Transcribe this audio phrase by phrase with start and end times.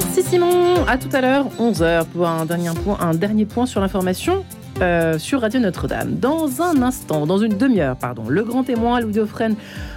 [0.00, 0.84] Merci Simon.
[0.86, 4.44] À tout à l'heure, 11h pour un dernier point, un dernier point sur l'information.
[4.80, 6.20] Euh, sur Radio Notre-Dame.
[6.20, 9.56] Dans un instant, dans une demi-heure, pardon, le grand témoin Louis Dauphren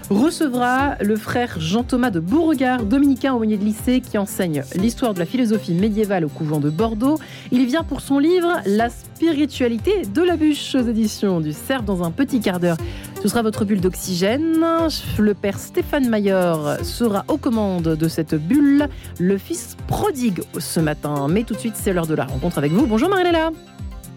[0.10, 5.28] recevra le frère Jean-Thomas de Beauregard, dominicain aumônier de lycée, qui enseigne l'histoire de la
[5.28, 7.20] philosophie médiévale au couvent de Bordeaux.
[7.52, 12.04] Il vient pour son livre La spiritualité de la bûche aux éditions du Cerf dans
[12.04, 12.78] un petit quart d'heure.
[13.22, 14.66] Ce sera votre bulle d'oxygène.
[15.20, 18.88] Le père Stéphane Maillard sera aux commandes de cette bulle,
[19.20, 21.28] le fils prodigue ce matin.
[21.30, 22.88] Mais tout de suite, c'est l'heure de la rencontre avec vous.
[22.88, 23.52] Bonjour Marie-Léla.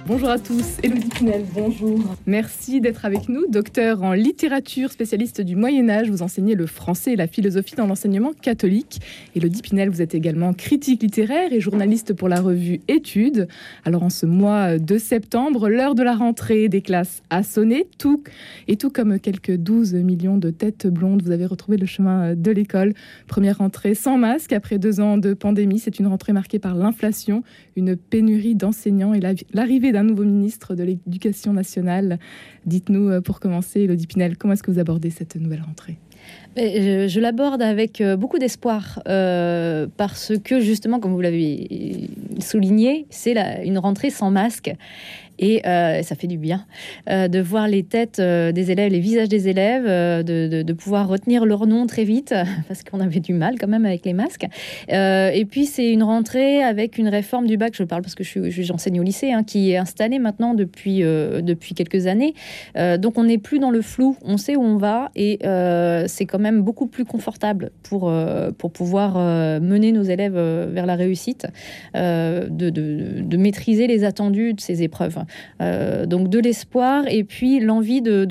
[0.06, 1.98] Bonjour à tous, Elodie Pinel, bonjour.
[2.26, 6.10] Merci d'être avec nous, docteur en littérature, spécialiste du Moyen Âge.
[6.10, 9.00] Vous enseignez le français et la philosophie dans l'enseignement catholique.
[9.34, 13.48] Elodie Pinel, vous êtes également critique littéraire et journaliste pour la revue Études.
[13.86, 18.22] Alors en ce mois de septembre, l'heure de la rentrée des classes a sonné, tout,
[18.68, 22.50] et tout comme quelques 12 millions de têtes blondes, vous avez retrouvé le chemin de
[22.50, 22.92] l'école.
[23.27, 25.78] Première rentrée sans masque après deux ans de pandémie.
[25.78, 27.42] C'est une rentrée marquée par l'inflation,
[27.74, 29.20] une pénurie d'enseignants et
[29.55, 32.19] l'arrivée d'un nouveau ministre de l'Éducation nationale.
[32.67, 35.98] Dites-nous, euh, pour commencer, Elodie Pinel, comment est-ce que vous abordez cette nouvelle rentrée?
[36.56, 43.36] Je, l'aborde avec euh, beaucoup d'espoir euh, parce que justement, comme vous l'avez souligné, c'est
[43.64, 44.73] une rentrée sans masque
[45.38, 46.64] et euh, ça fait du bien
[47.10, 51.46] euh, de voir les têtes euh, des élèves, les visages des élèves, de, pouvoir retenir
[51.46, 52.34] leur nom très vite,
[52.68, 54.46] parce qu'on avait du mal quand même avec les masques.
[54.88, 59.00] et puis c'est une rentrée avec une réforme du bac, je parle parce que j'enseigne
[59.00, 62.34] au lycée, hein, qui est installée maintenant depuis, depuis quelques années.
[62.98, 65.38] donc on n'est plus dans le flou, on sait où on va, et
[66.06, 68.12] c'est quand même beaucoup plus confortable pour,
[68.58, 69.16] pour pouvoir
[69.60, 70.38] mener nos élèves
[70.72, 71.46] vers la réussite,
[71.94, 75.23] de, de, de maîtriser les attendus de ces épreuves.
[75.61, 78.25] Euh, donc de l'espoir et puis l'envie de,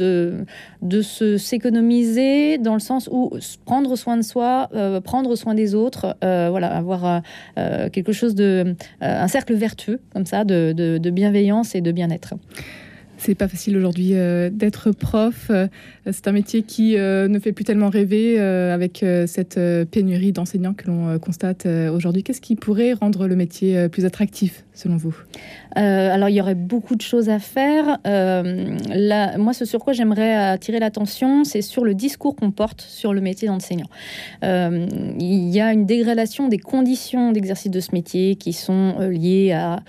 [0.81, 3.31] de, se s'économiser dans le sens où
[3.65, 7.21] prendre soin de soi, euh, prendre soin des autres, euh, voilà, avoir
[7.91, 12.33] quelque chose de un cercle vertueux comme ça de, de bienveillance et de bien-être.
[13.23, 14.11] C'est pas facile aujourd'hui
[14.51, 15.49] d'être prof.
[16.11, 19.59] c'est un métier qui ne fait plus tellement rêver avec cette
[19.91, 22.23] pénurie d'enseignants que l'on constate aujourd'hui.
[22.23, 25.15] Qu'est-ce qui pourrait rendre le métier plus attractif selon vous?
[25.77, 27.97] Euh, alors, il y aurait beaucoup de choses à faire.
[28.05, 28.77] Euh,
[29.37, 33.21] moi, ce sur quoi j'aimerais attirer l'attention, c'est sur le discours qu'on porte sur le
[33.21, 33.87] métier d'enseignant.
[34.43, 34.87] Euh,
[35.19, 39.81] il y a une dégradation des conditions d'exercice de ce métier qui sont liées à,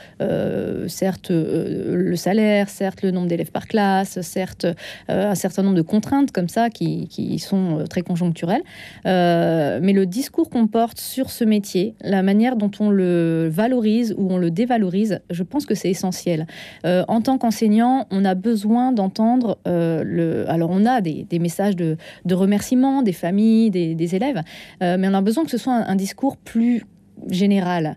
[0.89, 4.67] certes, le salaire, certes, le nombre d'élèves par classe, certes,
[5.09, 8.63] un certain nombre de contraintes comme ça qui, qui sont très conjoncturelles.
[9.05, 14.33] mais le discours qu'on porte sur ce métier, la manière dont on le valorise ou
[14.33, 16.47] on le dévalorise, je pense que c'est essentiel.
[16.85, 20.51] Euh, en tant qu'enseignant, on a besoin d'entendre euh, le.
[20.51, 24.43] Alors, on a des, messages de, de, remerciements des familles, des, élèves,
[24.83, 26.85] euh, mais on a besoin que ce soit un, discours plus
[27.31, 27.97] général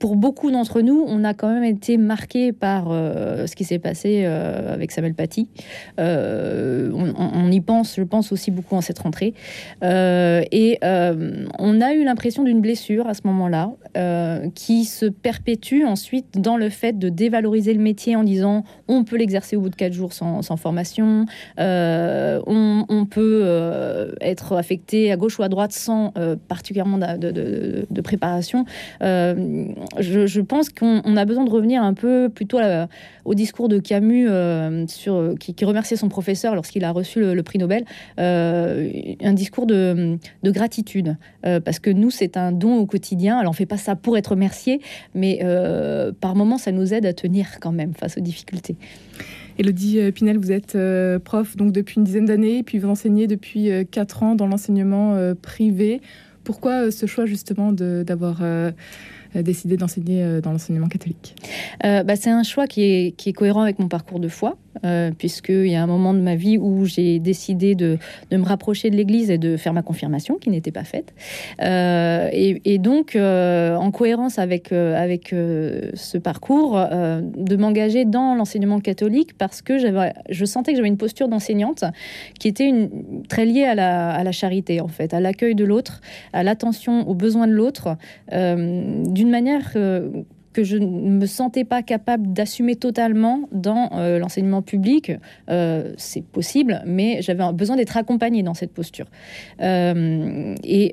[0.00, 3.78] pour beaucoup d'entre nous, on a quand même été marqué par euh, ce qui s'est
[3.78, 5.46] passé euh, avec Samuel Paty.
[6.00, 9.34] Euh, on, y pense, je pense aussi beaucoup en cette rentrée.
[9.82, 13.72] et on a eu l'impression d'une blessure à ce moment-là,
[14.54, 19.16] qui se perpétue ensuite dans le fait de dévaloriser le métier en disant on peut
[19.16, 21.26] l'exercer au bout de quatre jours sans, formation,
[21.58, 26.14] on, peut être affecté à gauche ou à droite sans
[26.48, 28.64] particulièrement de, de préparation
[29.98, 32.58] je, pense qu'on a besoin de revenir un peu plutôt
[33.24, 37.84] au discours de Camus euh, qui, remerciait son professeur lorsqu'il a reçu le, prix Nobel,
[38.18, 38.88] euh,
[39.20, 41.16] un discours de, gratitude.
[41.44, 43.38] Euh, parce que nous, c'est un don au quotidien.
[43.38, 44.80] Alors, on ne fait pas ça pour être remercié,
[45.14, 45.40] mais
[46.20, 48.76] par moments, ça nous aide à tenir quand même face aux difficultés.
[49.58, 50.78] Elodie Pinel, vous êtes
[51.24, 56.00] prof donc depuis une dizaine d'années, puis vous enseignez depuis quatre ans dans l'enseignement privé.
[56.44, 58.42] Pourquoi ce choix justement d'avoir
[59.34, 61.36] décidé d'enseigner euh, dans l'enseignement catholique.
[61.84, 64.56] Euh, bah, C'est un choix qui est, cohérent avec mon parcours de foi,
[65.18, 67.98] puisqu'il y a un moment de ma vie où j'ai décidé de,
[68.30, 71.12] de, me rapprocher de l'Église et de faire ma confirmation, qui n'était pas faite.
[71.60, 79.62] Et, et, donc, en cohérence avec, avec ce parcours, de m'engager dans l'enseignement catholique, parce
[79.62, 81.84] que je sentais que j'avais une posture d'enseignante
[82.38, 85.64] qui était une, très liée à la, à la charité, en fait, à l'accueil de
[85.64, 86.00] l'autre,
[86.32, 87.96] à l'attention aux besoins de l'autre
[88.30, 89.76] d'une manière
[90.52, 95.12] que je ne me sentais pas capable d'assumer totalement dans euh, l'enseignement public.
[95.48, 99.06] Euh, c'est possible, mais j'avais besoin d'être accompagnée dans cette posture.
[99.60, 100.90] Euh, et,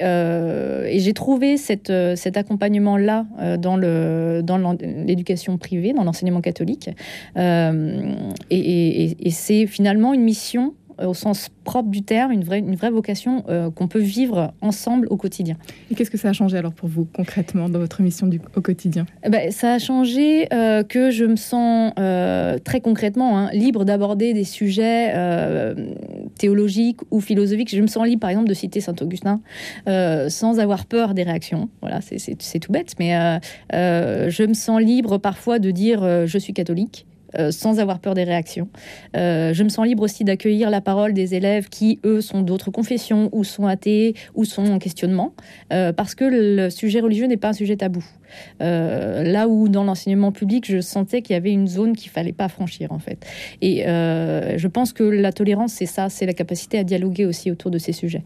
[1.00, 3.26] j'ai trouvé cet accompagnement-là
[3.60, 6.90] dans l'éducation privée, dans l'enseignement catholique.
[7.36, 10.74] et c'est finalement une mission
[11.04, 13.44] au sens propre du terme, une vraie, une vraie vocation
[13.76, 15.58] qu'on peut vivre ensemble au quotidien.
[15.92, 18.62] Et qu'est-ce que ça a changé alors pour vous concrètement dans votre mission du, au
[18.62, 19.06] quotidien?
[19.24, 21.94] Eh ben, Ça a changé que je me sens
[22.64, 25.14] très concrètement hein, libre d'aborder des sujets
[26.38, 27.76] théologiques ou philosophiques.
[27.76, 29.42] Je me sens libre par exemple de citer Saint-Augustin
[30.28, 31.70] sans avoir peur des réactions.
[31.82, 33.40] Voilà, c'est tout bête, mais
[33.72, 37.07] je me sens libre parfois de dire je suis catholique.
[37.36, 38.70] Euh, sans avoir peur des réactions.
[39.18, 42.72] Euh, je me sens libre aussi d'accueillir la parole des élèves qui, eux, sont d'autres
[42.72, 45.34] confessions, ou sont athées, ou sont en questionnement,
[45.74, 48.04] euh, parce que le sujet religieux n'est pas un sujet tabou.
[48.60, 52.48] là où dans l'enseignement public, je sentais qu'il y avait une zone qu'il fallait pas
[52.48, 53.26] franchir, en fait.
[53.62, 57.72] Et je pense que la tolérance, c'est ça, c'est la capacité à dialoguer aussi autour
[57.72, 58.24] de ces sujets.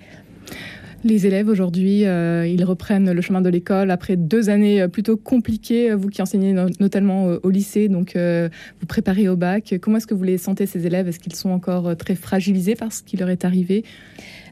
[1.03, 5.17] Les élèves aujourd'hui, euh, ils reprennent le chemin de l'école après deux années euh, plutôt
[5.17, 5.95] compliquées.
[5.95, 8.49] Vous qui enseignez notamment au lycée, donc euh,
[8.79, 9.75] vous préparez au bac.
[9.81, 11.07] Comment est-ce que vous les sentez ces élèves?
[11.07, 13.83] Est-ce qu'ils sont encore très fragilisés par ce qui leur est arrivé?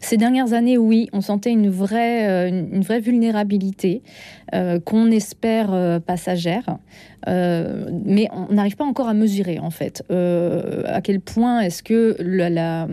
[0.01, 4.01] Ces dernières années, oui, on sentait une vraie, une vraie vulnérabilité
[4.86, 6.78] qu'on espère passagère.
[7.28, 11.84] Euh, mais on n'arrive pas encore à mesurer en fait euh, à quel point est-ce
[11.84, 12.88] que la,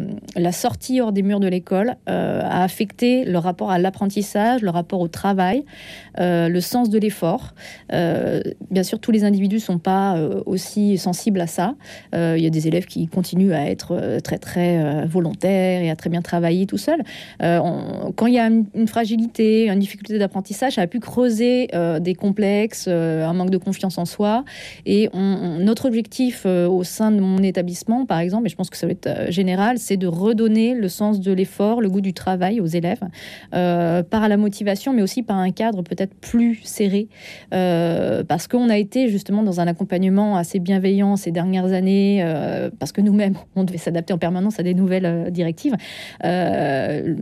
[0.52, 5.00] sortie hors des murs de l'école euh, a affecté le rapport à l'apprentissage, le rapport
[5.00, 5.64] au travail,
[6.18, 7.54] le sens de l'effort.
[7.90, 11.74] bien sûr, tous les individus sont pas aussi sensibles à ça.
[12.14, 16.10] Il y a des élèves qui continuent à être très très volontaires et à très
[16.10, 18.12] bien travailler tout seuls.
[18.14, 21.68] quand il y a une, fragilité, une difficulté d'apprentissage, ça a pu creuser
[22.00, 24.44] des complexes, un manque de confiance en soi
[24.84, 28.76] et notre objectif euh, au sein de mon établissement, par exemple, et je pense que
[28.76, 32.12] ça va être euh, général, c'est de redonner le sens de l'effort, le goût du
[32.12, 33.02] travail aux élèves,
[33.54, 37.08] euh, par la motivation, mais aussi par un cadre peut-être plus serré,
[37.50, 42.24] parce qu'on a été justement dans un accompagnement assez bienveillant ces dernières années,
[42.78, 45.74] parce que nous-mêmes, on devait s'adapter en permanence à des nouvelles directives.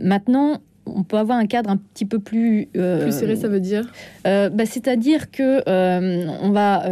[0.01, 3.59] Maintenant, on peut avoir un cadre un petit peu plus euh, plus serré, ça veut
[3.59, 3.91] dire
[4.27, 6.85] euh, bah, C'est-à-dire que euh, on va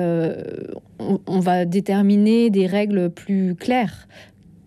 [1.00, 4.08] on, va déterminer des règles plus claires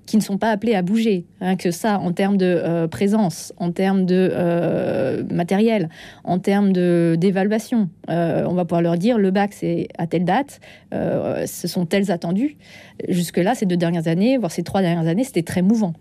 [0.05, 1.25] qui ne sont pas appelées à bouger.
[1.41, 5.89] Rien que ça, en termes de présence, en termes de matériel,
[6.23, 7.89] en termes d'évaluation.
[8.09, 10.61] on va pouvoir leur dire le bac, c'est à telle date,
[10.93, 12.57] ce sont tels attendus.
[13.09, 15.95] Jusque-là, ces deux dernières années, voire ces trois dernières années, c'était très mouvant.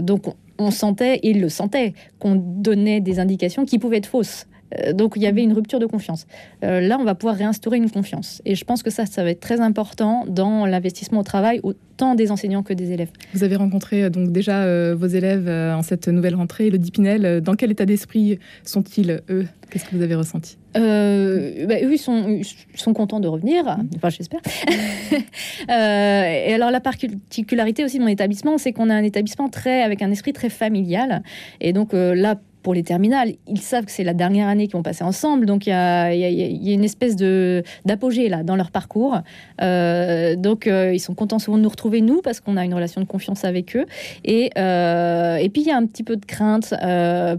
[0.00, 0.24] donc,
[0.58, 4.46] on sentait, il le sentait, qu'on donnait des indications qui pouvaient être fausses.
[4.80, 6.26] Euh, donc il y avait une rupture de confiance.
[6.64, 8.42] Euh, là, on va pouvoir réinstaurer une confiance.
[8.44, 12.14] Et je pense que ça, ça va être très important dans l'investissement au travail, autant
[12.14, 13.10] des enseignants que des élèves.
[13.34, 14.62] Vous avez rencontré euh, donc déjà
[14.94, 16.70] vos élèves en cette nouvelle rentrée.
[16.70, 19.46] Le Dipinel, dans quel état d'esprit sont-ils, eux?
[19.70, 20.58] Qu'est-ce que vous avez ressenti?
[20.76, 22.40] Euh, bah, eux, ils sont,
[22.74, 23.88] sont, contents de revenir, mmh.
[23.96, 24.40] enfin j'espère.
[25.68, 30.02] et alors la particularité aussi de mon établissement, c'est qu'on a un établissement très avec
[30.02, 31.22] un esprit très familial.
[31.60, 34.82] Et donc là, pour les terminales, ils savent que c'est la dernière année qu'ils vont
[34.82, 39.18] passer ensemble, donc il y a, une espèce de d'apogée là dans leur parcours.
[39.60, 42.74] Euh, donc euh, ils sont contents souvent de nous retrouver nous parce qu'on a une
[42.74, 43.86] relation de confiance avec eux.
[44.24, 46.74] Et, euh, et puis il y a un petit peu de crainte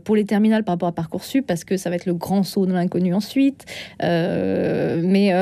[0.04, 2.66] pour les terminales par rapport à parcoursup parce que ça va être le grand saut
[2.66, 3.66] de l'inconnu ensuite.
[4.02, 5.34] mais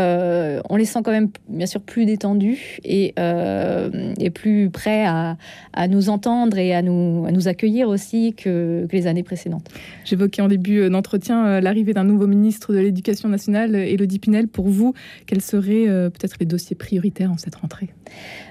[0.70, 3.14] on les sent quand même bien sûr plus détendus et,
[4.20, 5.38] et plus prêts à,
[5.74, 9.71] à, nous entendre et à nous, à nous accueillir aussi que les années précédentes.
[10.04, 14.48] J'évoquais en début euh, d'entretien euh, l'arrivée d'un nouveau ministre de l'Éducation nationale, Elodie Pinel.
[14.48, 14.94] Pour vous,
[15.26, 17.90] quels seraient euh, peut-être les dossiers prioritaires en cette rentrée?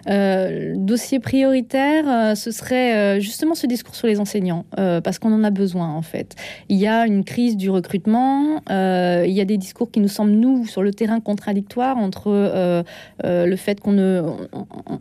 [0.08, 5.50] Euh, dossier prioritaire, ce serait justement ce discours sur les enseignants, parce qu'on en a
[5.50, 6.34] besoin en fait.
[6.70, 10.32] Il y a une crise du recrutement, il y a des discours qui nous semblent,
[10.32, 12.84] nous, sur le terrain contradictoires entre
[13.22, 14.22] le fait qu'on ne,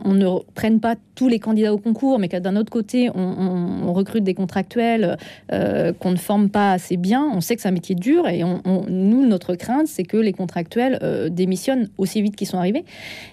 [0.04, 3.88] on, ne prenne pas tous les candidats au concours, mais qu'à d'un autre côté, on,
[3.88, 5.18] on, recrute des contractuels
[5.50, 7.26] qu'on ne forme pas assez bien.
[7.34, 11.00] On sait que c'est un métier dur et nous, notre crainte, c'est que les contractuels
[11.02, 12.86] euh, démissionnent aussi vite qu'ils sont arrivés.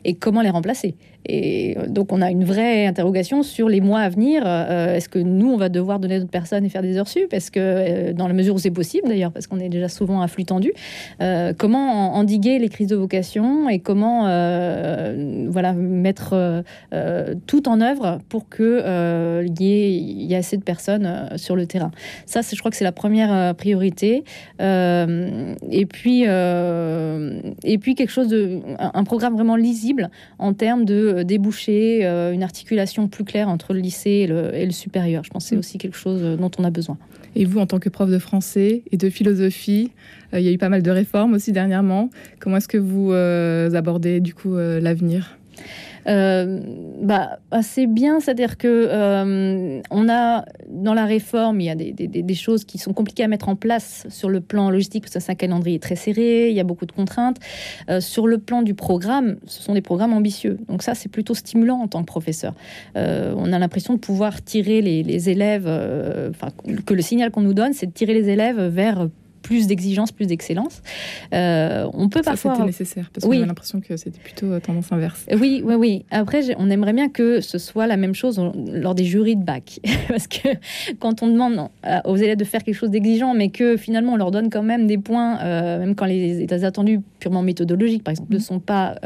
[0.04, 0.96] Et comment les remplacer?
[1.28, 4.42] Et euh, donc, on a une vraie interrogation sur les mois à venir.
[4.46, 7.32] Euh, est-ce que nous, on va devoir donner d'autres personnes et faire des heures sup?
[7.32, 10.28] Est-ce que, dans la mesure où c'est possible d'ailleurs, parce qu'on est déjà souvent à
[10.28, 10.72] flux tendu,
[11.58, 14.22] comment endiguer les crises de vocation et comment
[15.48, 16.64] voilà, mettre
[17.46, 21.90] tout en œuvre pour qu'il y, y, ait assez de personnes sur le terrain?
[22.26, 24.24] Ça, je crois que c'est la première euh, priorité.
[24.60, 30.84] Euh, et puis, euh, et puis quelque chose de, un programme vraiment lisible en termes
[30.84, 35.24] de déboucher, une articulation plus claire entre le lycée et le, et le supérieur.
[35.24, 35.60] Je pense que c'est mm.
[35.60, 36.98] aussi quelque chose dont on a besoin.
[37.34, 39.90] Et vous, en tant que prof de français et de philosophie,
[40.32, 42.10] il y a eu pas mal de réformes aussi dernièrement.
[42.40, 43.12] Comment est-ce que vous
[43.76, 45.36] abordez du coup l'avenir?
[46.06, 52.34] Bah, Assez bien, c'est-à-dire que on a dans la réforme, il y a des, des,
[52.34, 55.32] choses qui sont compliquées à mettre en place sur le plan logistique, parce que c'est
[55.32, 57.38] un calendrier très serré, il y a beaucoup de contraintes.
[58.00, 60.58] sur le plan du programme, ce sont des programmes ambitieux.
[60.68, 62.54] Donc ça, c'est plutôt stimulant en tant que professeur.
[62.94, 65.66] on a l'impression de pouvoir tirer les, les élèves,
[66.30, 66.48] enfin,
[66.84, 69.08] que le signal qu'on nous donne, c'est de tirer les élèves vers
[69.46, 70.82] plus d'exigence, plus d'excellence.
[71.32, 72.54] Euh, on peut parfois.
[72.54, 75.24] C'était nécessaire parce qu'on a l'impression que c'était plutôt euh, tendance inverse.
[75.40, 76.04] Oui, oui, oui.
[76.10, 78.40] Après, on aimerait bien que ce soit la même chose
[78.72, 80.48] lors des jurys de bac, parce que
[80.98, 81.68] quand on demande
[82.04, 84.88] aux élèves de faire quelque chose d'exigeant, mais que finalement on leur donne quand même
[84.88, 88.40] des points, euh, même quand les états attendus purement méthodologiques, par exemple, ne mmh.
[88.40, 88.96] sont pas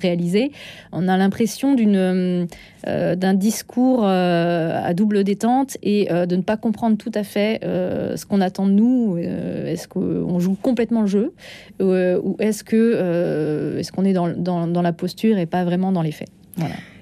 [0.00, 0.52] réalisés,
[0.92, 2.46] on a l'impression d'une
[2.86, 8.40] d'un discours à double détente et de ne pas comprendre tout à fait ce qu'on
[8.40, 11.32] attend de nous est-ce qu'on joue complètement le jeu
[11.80, 16.12] euh, ou est-ce euh, est-ce qu'on est dans, la posture et pas vraiment dans les
[16.12, 16.28] faits?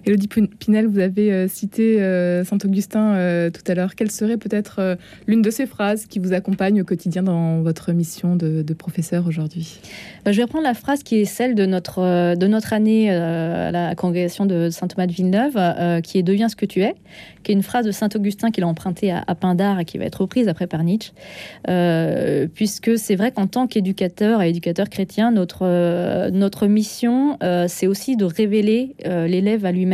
[0.06, 3.94] Elodie Pinel, vous avez euh, cité euh, Saint-Augustin euh, tout à l'heure.
[3.94, 8.36] Quelle serait peut-être l'une de ces phrases qui vous accompagne au quotidien dans votre mission
[8.36, 9.78] de, professeur aujourd'hui?
[10.24, 13.70] Bah, Je vais prendre la phrase qui est celle de notre, de notre année à
[13.70, 16.94] la congrégation de Saint-Thomas de Villeneuve, qui est Deviens ce que tu es,
[17.42, 20.06] qui est une phrase de Saint-Augustin qu'il a empruntée à, à, Pindar et qui va
[20.06, 21.12] être reprise après par Nietzsche.
[22.54, 28.24] puisque c'est vrai qu'en tant qu'éducateur et éducateur chrétien, notre, notre mission, c'est aussi de
[28.24, 29.93] révéler l'élève à lui-même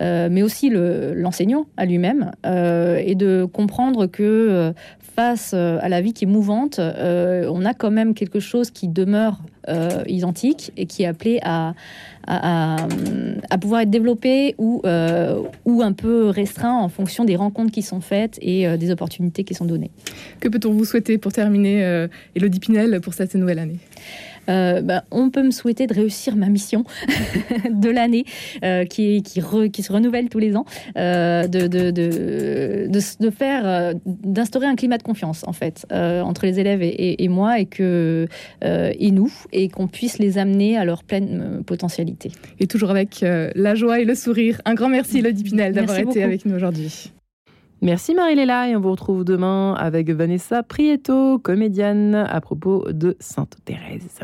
[0.00, 6.00] euh, mais aussi l'enseignant à lui-même, euh, et de comprendre que euh, face à la
[6.00, 9.42] vie qui est mouvante, on a quand même quelque chose qui demeure
[10.06, 11.74] identique et qui est appelé à,
[13.60, 14.80] pouvoir être développé ou,
[15.66, 19.52] ou un peu restreint en fonction des rencontres qui sont faites et des opportunités qui
[19.52, 19.90] sont données.
[20.40, 23.80] Que peut-on vous souhaiter pour terminer, Elodie Pinel, pour cette nouvelle année?
[24.48, 26.84] Euh, bah, on peut me souhaiter de réussir ma mission
[27.70, 28.24] de l'année
[28.64, 29.40] euh, qui, qui,
[29.72, 30.64] qui, se renouvelle tous les ans,
[30.96, 36.60] euh, de, de, de, de, faire, d'instaurer un climat de confiance en fait entre les
[36.60, 38.26] élèves et, moi et que
[38.62, 42.30] et nous et qu'on puisse les amener à leur pleine potentialité.
[42.60, 44.60] Et toujours avec la joie et le sourire.
[44.64, 47.12] Un grand merci Elodie Pinel d'avoir été avec nous aujourd'hui.
[47.82, 53.56] Merci Marie-Léla et on vous retrouve demain avec Vanessa Prieto, comédienne à propos de Sainte
[53.64, 54.20] Thérèse.